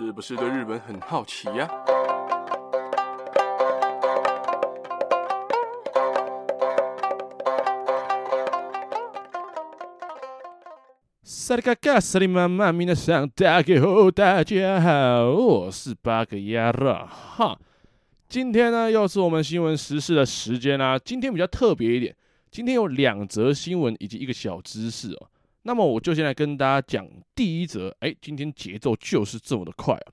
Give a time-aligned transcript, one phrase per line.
[0.00, 1.68] 是不是对日本很好奇呀？
[11.24, 17.58] 萨利卡卡，萨利妈妈，咪娜桑，大家好，大家好，我是八格亚拉哈。
[18.28, 20.96] 今天呢，又是我们新闻时事的时间啦。
[20.96, 22.14] 今天比较特别一点，
[22.52, 25.26] 今天有两则新闻以及一个小知识哦。
[25.68, 30.08] 那么我就先来跟大家讲第一则，哎，今天节奏就是这么的快啊！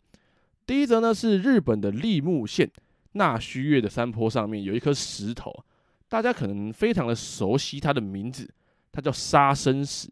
[0.66, 2.70] 第一则呢是日本的栃木县
[3.14, 5.64] 那须岳的山坡上面有一颗石头，
[6.10, 8.54] 大家可能非常的熟悉它的名字，
[8.92, 10.10] 它叫杀生石。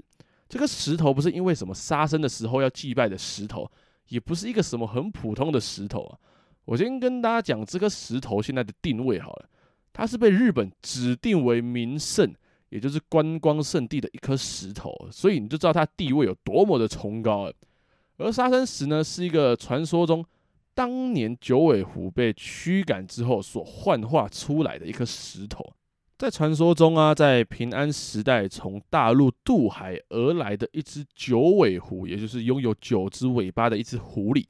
[0.48, 3.70] 这个石头不是因为什么杀生的时候要祭拜的石头，
[4.08, 6.18] 也不是一个什么很普通的石头啊。
[6.64, 9.50] 我先跟大家讲这颗石头现在的定位好了，
[9.92, 12.34] 它是被日本指定为名胜。
[12.74, 17.54] 也就是观光圣地的一颗石头，所以你就知道它地位有多么的崇高了。
[18.18, 20.26] 而杀生石呢，是一个传说中
[20.74, 25.64] 当年九尾狐被驱赶之后所幻化出来的一颗石头。
[26.18, 34.44] 在传说中啊，在平安时代从大陆渡海而来的一只九尾狐，也就是拥有九只尾巴的一只狐狸。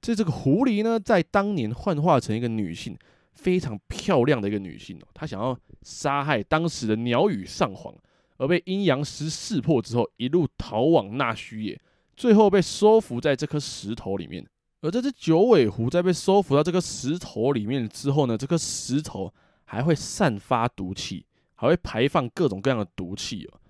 [0.00, 2.96] 这这个狐狸呢，在当年幻化成一个女性。
[3.32, 7.94] 非常漂亮的一个女性哦，她想要杀害当时的鸟羽上皇，
[8.36, 11.80] 而被阴阳师识破之后，一路逃往那须野，
[12.16, 14.46] 最后被收服在这颗石头里面。
[14.80, 19.32] 而这只九尾狐在被收服到这颗石头里面之后呢，这颗石头
[19.64, 21.24] 还会散发毒气，
[21.54, 23.60] 还会排放各种各样的毒气哦。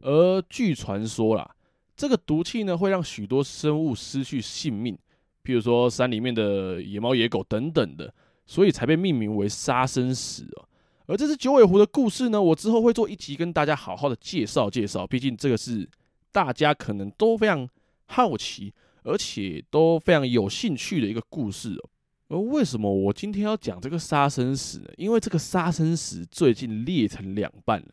[0.00, 1.54] 而据传说啦，
[1.96, 4.96] 这个毒气呢会让许多生物失去性命，
[5.44, 8.14] 譬如说山里面的野猫、野狗等等的。
[8.50, 10.66] 所以才被命名为杀生石哦。
[11.06, 15.06] 而这只九尾狐的故事呢，我之后会做一集跟大家好好的介绍介绍。
[15.06, 15.88] 毕竟这个是
[16.32, 17.68] 大家可能都非常
[18.06, 21.88] 好奇，而且都非常有兴趣的一个故事哦。
[22.26, 24.90] 而为什么我今天要讲这个杀生石呢？
[24.96, 27.86] 因为这个杀生石最近裂成两半了。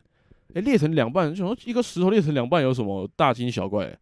[0.54, 3.96] 诶，裂成两半，就说一个石头裂成两半有什么大惊小怪？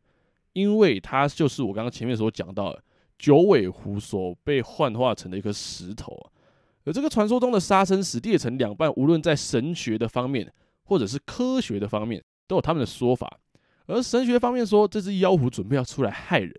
[0.55, 2.83] 因为它就是我刚刚前面所讲到的
[3.19, 6.33] 九尾狐所被幻化成的一颗石头啊。
[6.87, 10.51] 而这个传说中的杀生石裂成两半，无论在神学的方面，
[10.85, 13.41] 或者是科学的方面，都有他们的说法。
[13.87, 16.55] 而神学方面说，这只妖狐准备要出来害人，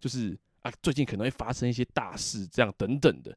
[0.00, 3.36] 就是啊，最近可能会发生一些大事，这样等等的。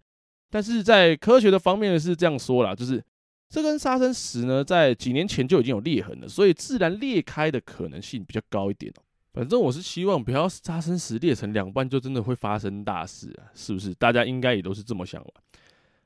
[0.49, 3.03] 但是在科学的方面是这样说啦，就是
[3.49, 9.03] 这根杀生石呢，在几年前就已经有裂痕了，所以自然裂开的可能性比较高一点哦。
[9.33, 13.93] 反正我是希望不要杀生石裂成两半，就真的会发生大事啊，是不是？
[13.95, 15.29] 大家应该也都是这么想吧。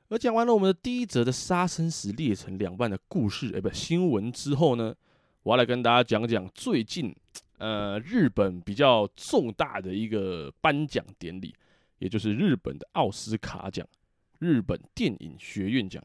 [0.08, 4.94] 而讲完了我们的第一则的杀生石裂成两半的故事，哎，不，新闻之后呢，
[5.42, 7.12] 我要来跟大家讲讲最近，
[7.58, 11.52] 呃，日本比较重大的一个颁奖典礼，
[11.98, 13.84] 也就是日本的奥斯卡奖，
[14.38, 16.00] 日本电影学院奖。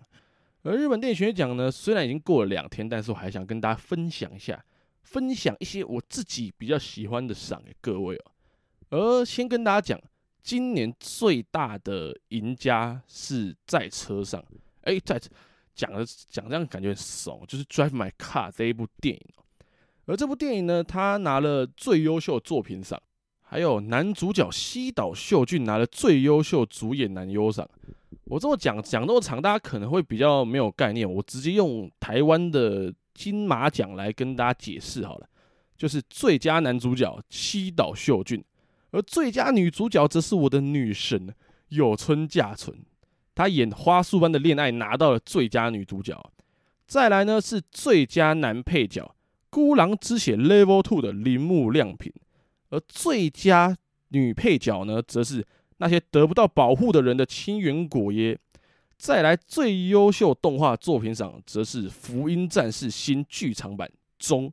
[0.63, 4.65] 而日本电影学院奖呢，虽然已经过了两天，但是我还想跟大家分享一下，
[5.03, 8.31] 分享一些我自己比较喜欢的赏给各位哦。
[8.89, 10.01] 而先跟大家讲。
[10.43, 14.43] 今年最大的赢家是在车上，
[14.81, 15.19] 哎、在
[15.75, 19.21] 讲的讲这样感觉很怂，就是《Drive My Car》这一部电影。
[20.05, 23.01] 而这部电影呢，他拿了最优秀作品赏，
[23.41, 27.69] 还有男主角西岛秀俊拿了最优秀主演男优赏。
[28.25, 35.29] 我这么讲讲这么长，大家可能会比较没有概念，我直接用台湾的金马奖来跟大家解释好了，
[35.77, 38.43] 就是最佳男主角西岛秀俊。
[38.91, 41.33] 而最佳女主角则是我的女神
[41.69, 42.77] 有村架纯，
[43.33, 46.31] 她演《花束般的恋爱》拿到了最佳女主角。
[46.85, 49.03] 再来呢是最佳男配角
[49.49, 52.11] 《孤狼之血 Level Two》的铃木亮平，
[52.69, 53.77] 而最佳
[54.09, 55.45] 女配角呢，则是
[55.77, 58.37] 那些得不到保护的人的清原果耶。
[58.97, 64.51] 再来最优秀动画作品赏，则是《福音战士》新剧场版中。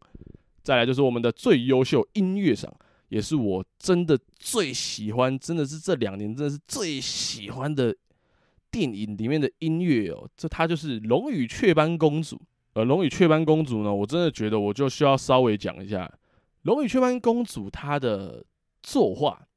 [0.62, 2.72] 再来就是我们的最优秀音乐赏。
[3.08, 7.94] 也是我真的最喜欢，真的是这两年真的是最喜欢的
[8.70, 10.28] 电影里面的音乐哦。
[10.36, 12.36] 这它就是《龙与雀斑公主》。
[12.74, 16.04] 呃，《龙与雀斑公主》呢，我真的觉得我就需要稍微讲一下，
[16.62, 18.44] 《龙与雀斑公主》它的
[18.82, 19.48] 作画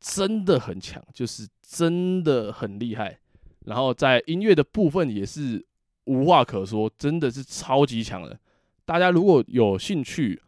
[0.00, 3.18] 真的很强，就是真的很厉害。
[3.66, 5.64] 然后在音乐的部分也是
[6.04, 8.38] 无话可说，真的是超级强的。
[8.84, 10.40] 大家如果有兴趣，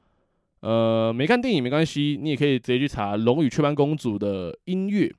[0.61, 5.13] 呃，没看电影没关系，你也可以直接去查《龙与雀斑公主》的音乐，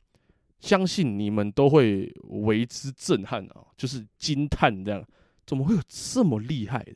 [0.59, 5.03] 相信你们都会为之震撼啊，就是惊叹这样，
[5.45, 6.95] 怎么会有这么厉害的？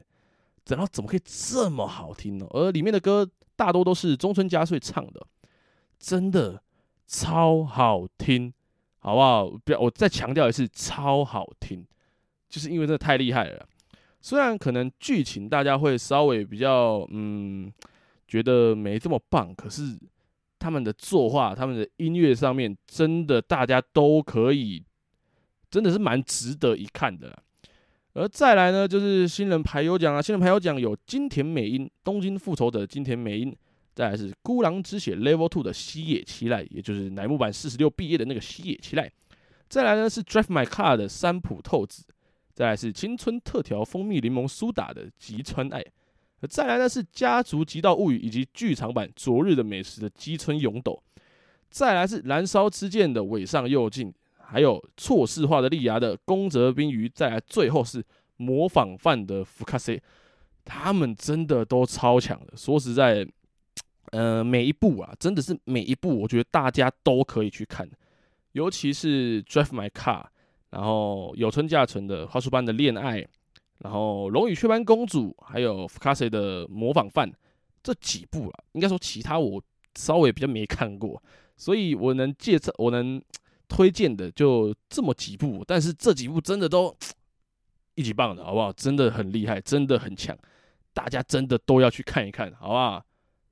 [0.69, 2.45] 然后怎么可以这么好听呢？
[2.51, 5.25] 而里面的歌大多都是中村佳穗唱的，
[5.99, 6.61] 真的
[7.07, 8.53] 超好听，
[8.99, 9.49] 好不好？
[9.49, 11.85] 不要，我再强调一次，超好听，
[12.49, 13.65] 就是因为这太厉害了。
[14.21, 17.71] 虽然可能剧情大家会稍微比较嗯
[18.27, 19.97] 觉得没这么棒，可是
[20.59, 24.83] 他们的作画、他们的音乐上面，真的大家都可以，
[25.69, 27.37] 真的是蛮值得一看的。
[28.13, 33.55] 而再来呢，就是新人排油奖啊，新人排油奖有金田美音、东京复仇者金田美音。
[33.95, 39.07] 再来是孤狼之血 Level Two 的西野七濑，也就是乃木坂四十六毕业的那个西野七濑。
[39.69, 42.03] 再来呢是 Drive My Car 的三浦透子。
[42.53, 45.83] 再来是青春特调蜂蜜柠檬苏打的吉川爱。
[46.47, 51.01] 再来呢是家族极道物语以及剧场版昨日的美食的基村勇斗。
[51.69, 57.09] 再来是燃烧之剑的尾上佑进，还有错视化的莉亚的宫泽冰鱼。
[57.09, 58.03] 再来最后是
[58.37, 60.01] 模仿犯的福卡塞，
[60.63, 62.57] 他们真的都超强的。
[62.57, 63.27] 说实在。
[64.11, 67.89] 呃，每一部啊，真的是每一部，我觉得大家都可以去看，
[68.51, 70.21] 尤其是《Drive My Car》，
[70.69, 73.21] 然后有村架纯的《花束般的恋爱》，
[73.83, 77.29] 然后《龙与雀斑公主》，还有 Fukase 的《模仿犯》
[77.83, 79.61] 这几部啊，应该说其他我
[79.95, 81.21] 稍微比较没看过，
[81.57, 83.21] 所以我能介绍、我能
[83.67, 86.95] 推荐的就这么几部，但是这几部真的都
[87.95, 88.71] 一级棒的，好不好？
[88.71, 90.37] 真的很厉害，真的很强，
[90.93, 93.03] 大家真的都要去看一看，好不好？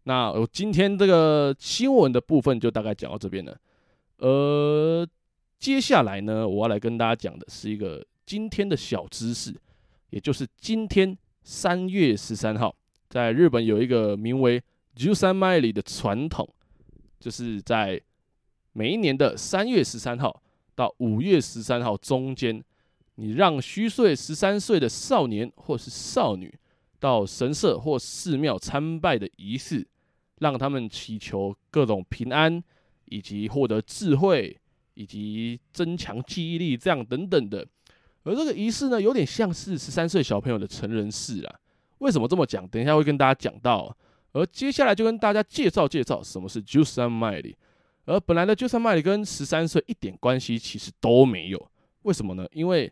[0.04, 3.60] 那我今天这个新闻的部分就大概讲到这边了，
[4.18, 5.06] 呃，
[5.60, 9.54] 接下来呢，我要来跟大家讲的是一个今天的小知识，
[10.12, 12.74] 也就是今天三月十三号，
[13.10, 14.62] 在日本有一个名为
[14.96, 16.48] “十三参り”的传统，
[17.19, 18.00] 就是在
[18.74, 20.42] 每一年的三月十三号
[20.75, 22.63] 到五月十三号中间，
[23.16, 26.54] 你让虚岁十三岁的少年或是少女
[27.00, 29.88] 到神社或寺庙参拜的仪式。
[30.42, 32.63] 让他们祈求各种平安，
[33.06, 34.60] 以及获得智慧，
[34.96, 37.63] 以及增强记忆力，这样等等的。
[38.24, 41.56] 而这个仪式呢，有点像是十三岁小朋友的成人式啊。
[42.00, 42.68] 为什么这么讲？
[42.68, 43.96] 等一下会跟大家讲到。
[44.34, 47.56] 而接下来就跟大家介绍介绍什么是十三参り。
[48.06, 51.72] 而本来的十三参り跟十三岁一点关系其实都没有。
[52.04, 52.46] 为什么呢？
[52.52, 52.92] 因为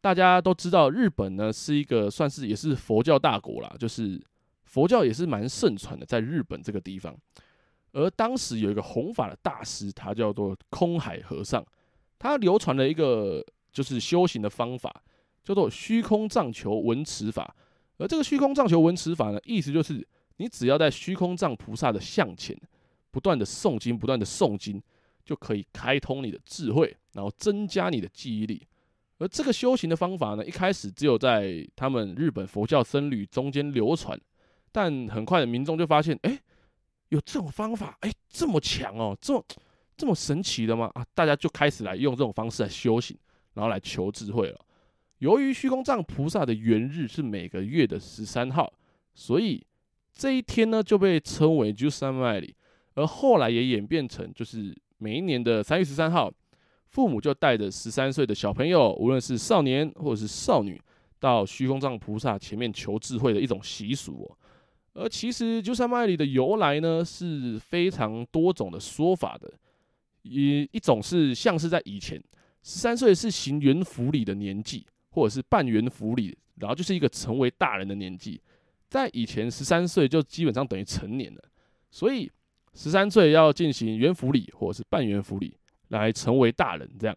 [0.00, 4.20] 大家都知道，日本呢是一个算是也是佛教大国啦，就是。
[4.62, 7.12] 佛教也是蛮盛传的，在日本这个地方。
[7.90, 11.66] 而当时有一个弘法的大师，他叫做空海和尚，
[12.20, 15.02] 他流传了一个就是修行的方法，
[15.44, 17.54] 叫做虚空藏求闻持法。
[17.98, 20.06] 而这个虚空藏求闻持法呢，意思就是
[20.36, 22.58] 你只要在虚空藏菩萨的像前，
[23.10, 24.82] 不断的诵经，不断的诵经，
[25.24, 28.66] 就可以开通你的智慧，然后增加你的记忆力。
[29.18, 34.18] 而这个修行的方法呢，一开始只有在他们日本佛教僧侣中间流传。
[34.72, 36.40] 但很快的，民众就发现，哎，
[37.08, 39.44] 有这种方法，哎，这么强哦，这么
[39.96, 40.90] 这么神奇的吗？
[40.94, 43.14] 啊，大家就开始来用这种方式来修行，
[43.54, 44.58] 然后来求智慧了。
[45.18, 48.72] 由于虚空藏菩萨的元日是每个月的十三号，
[49.14, 49.62] 所以
[50.14, 52.52] 这一天呢就被称为十三参り，
[52.94, 56.32] 而后来也演变成就是每一年的三月十三号，
[56.88, 60.80] 父母就带着十三岁的小朋友，无论是少年或者是少女，
[61.18, 64.36] 到虚空藏菩萨前面求智慧的一种习俗哦。
[64.94, 69.52] 而其实十三参り的由来呢，是非常多种的说法的。
[70.22, 72.22] 一一种是像是在以前，
[72.62, 78.40] 十三岁是行元服礼的年纪，或者是办元服礼，然后就是一个成为大人的年纪。
[78.88, 81.42] 在以前，十三岁就基本上等于成年了，
[81.90, 82.30] 所以
[82.74, 85.56] 十三岁要进行元服礼或者是办元服礼
[85.88, 87.16] 来成为大人这样。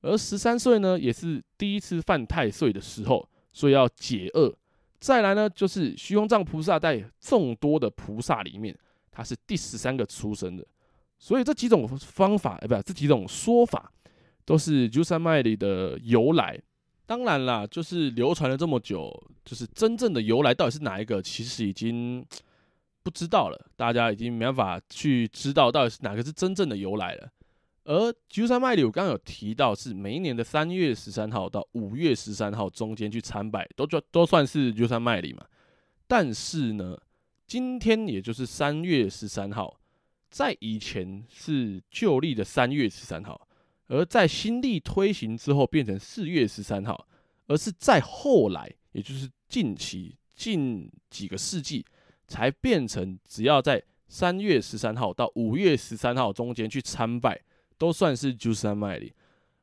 [0.00, 4.56] 而十三岁呢，也是第一次犯太岁的时候，所以要解厄。
[5.00, 8.76] 再来呢，就是虚空藏菩萨在众多的菩萨里面，
[9.10, 10.64] 他是第十三个出生的，
[11.18, 13.92] 所以这几种方法，哎，不，这几种说法
[14.47, 16.59] 都是十三参り的由来。
[17.05, 19.11] 当然啦，就是流传了这么久，
[19.43, 22.25] 就是真正的由来到底是哪一个，其实已经
[23.03, 27.29] 不知道了，大家已经没办法去知道到底是哪个是真正的由来了。
[27.85, 35.45] 而十三参り我刚刚有提到，是每一年的三月十三号到五月十三号中间去参拜，都就都算是十三参り嘛。
[36.07, 36.97] 但是呢，
[37.45, 39.77] 今天也就是三月十三号，
[40.29, 43.45] 在以前是旧历的三月十三号，
[43.88, 47.06] 而在新历推行之后变成四月十三号，
[47.48, 51.84] 而是在后来，也就是近期近几个世纪，
[52.26, 57.38] 才变成只要在三月十三号到五月十三号中间去参拜。
[57.80, 59.12] 都算是十三参り，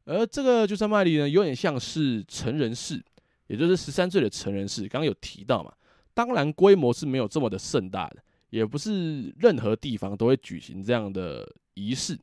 [0.05, 3.03] 而这个十三参り呢，有点像是成人式，
[3.47, 4.83] 也就是十三岁的成人式。
[4.83, 5.73] 刚刚有提到嘛，
[6.13, 12.17] 当然规模是没有这么的盛大的，也不是任何地方都会举行这样的仪式。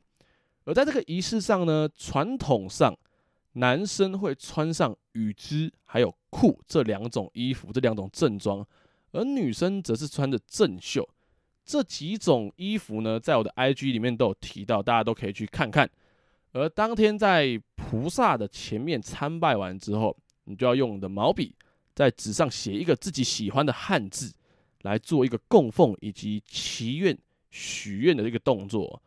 [0.65, 2.97] 而在这个仪式上呢，传统上
[3.53, 8.65] 男生会穿上羽织还有裤这两种衣服，这两种正装，
[9.11, 11.07] 而女生则是穿着正袖。
[11.65, 15.89] 这几种衣服呢，在我的 IG 里面都有提到，大家都可以去看看。
[16.51, 20.15] 而当天在菩萨的前面参拜完之后，
[20.45, 21.55] 你就要用你的毛笔
[21.95, 24.31] 在纸上写一个自己喜欢的汉字，
[24.81, 27.17] 来做一个供奉以及祈愿
[27.49, 29.01] 许愿的一个动作。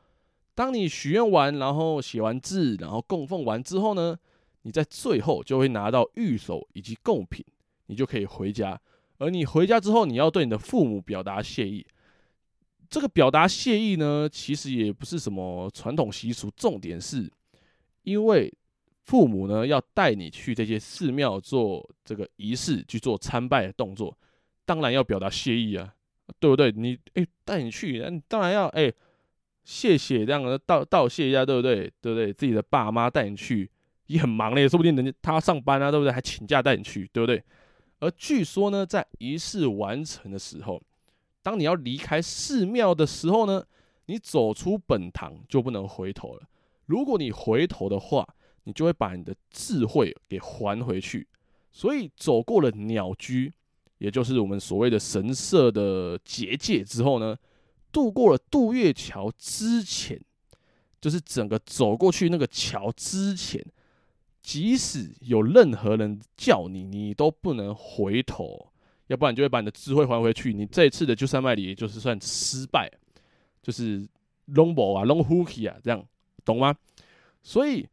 [0.56, 4.18] 当你许愿完，然后写完字，然后供奉完之后呢，
[4.62, 7.44] 你在最后就会拿到御守以及贡品，
[7.86, 8.80] 你就可以回家。
[9.18, 11.86] 而你回家之后，你要对你的父母表达谢意。
[12.88, 17.30] 这个表达谢意呢，其实也不是什么传统习俗，重点是，
[18.02, 18.52] 因为
[19.04, 24.16] 父母呢要带你去这些寺庙做这个仪式，去做参拜的动作，
[24.64, 25.94] 当然要表达谢意啊，
[26.40, 26.72] 对不对？
[26.72, 28.94] 你诶带你去，当然要诶
[29.66, 31.92] 谢谢这样的道道谢一下，对不对？
[32.00, 32.32] 对不对？
[32.32, 33.68] 自己的爸妈带你去
[34.06, 36.12] 也很忙嘞，说不定人家他上班啊，对不对？
[36.12, 37.42] 还请假带你去，对不对？
[37.98, 40.80] 而据说呢，在仪式完成的时候。
[41.42, 43.64] 当你要离开寺庙的时候呢，
[44.06, 46.42] 你走出本堂就不能回头了。
[46.86, 48.26] 如果你回头的话，
[48.64, 51.26] 你就会把你的智慧给还回去。
[51.72, 53.52] 所以走过了鸟居，
[53.98, 57.36] 也就是我们所谓的神社的结界之后呢，
[57.96, 60.20] 渡过了渡月桥之前，
[61.00, 63.64] 就是整个走过去那个桥之前，
[64.42, 68.70] 即使有任何人叫你，你都不能回头。
[69.06, 72.86] 要不然就会把你的智慧还回去，你这一次的就三麦里就是算失败，
[73.62, 74.06] 就是
[74.48, 76.04] long b o 啊，long hooky 啊，这样
[76.44, 76.76] 懂吗？
[77.42, 77.88] 所以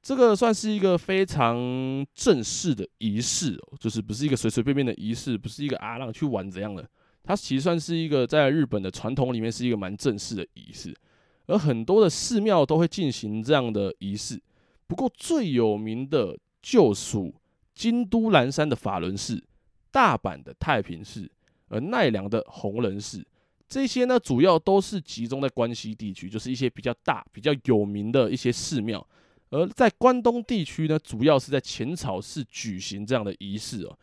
[0.00, 6.88] 这个算是一个非常正式的仪式哦，就是不是一个随随便便的仪式，不是一个啊让去玩怎样的，
[7.28, 10.96] 它其实算是一个在日本的传统里面是一个蛮正式的仪式，
[11.44, 14.40] 而很多的寺庙都会进行这样的仪式，
[14.86, 17.34] 不过最有名的就属
[17.74, 19.44] 京都岚山的法轮寺。
[19.90, 21.30] 大阪的太平寺，
[21.68, 23.22] 而奈良的弘仁寺，
[23.68, 29.06] 这些呢，主要都是集中在关西地区，就是一些比较大、比较有名的一些寺庙。
[29.50, 33.98] 而在关东地区呢，主要是在浅草寺举行这样的仪式哦。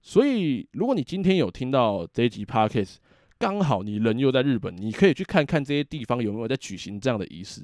[0.00, 2.96] 所以，如果你今天有听到这一集 Podcast，
[3.38, 7.62] 刚好你人又在日本，你可以去看看这些地方有没有在举行这样的仪式。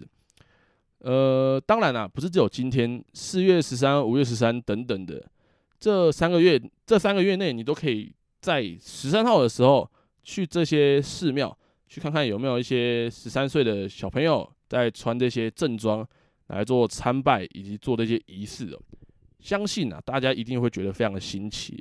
[0.99, 5.25] 呃，当然啦、不是只有今天四月十三、五月十三等等的。
[5.79, 9.91] 这三个月，这三个月内，你都可以在十三号的时候
[10.23, 11.57] 去这些寺庙，
[11.88, 16.07] 去看看有没有一些十三岁的小朋友在穿这些正装
[16.47, 18.81] 来做参拜以及做这些仪式哦。
[19.41, 21.76] 相信啊，大家一定会觉得非常的新奇。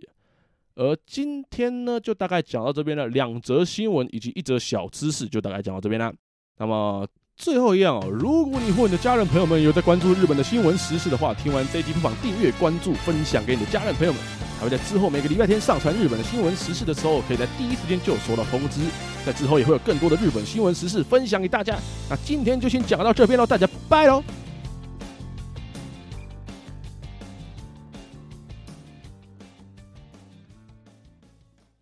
[0.76, 6.14] 而今天呢，就大概讲到这边了，两则新闻以及一则小知识就大概讲到这边了。
[6.58, 7.08] 那么。
[7.36, 14.22] 最后一样哦，如果你或你的家人朋友们有在关注日本的新闻时事的话，听完这一集不妨订阅、关注、分享给你的家人朋友们，
[14.60, 18.82] 还会在之后每个礼拜天上传日本的新闻时事的时候，可以在第一时间就收到通知。
[19.26, 21.76] 在之后也会有更多的日本新闻时事分享给大家。
[22.08, 24.24] 那今天就先讲到这边喽，大家拜喽。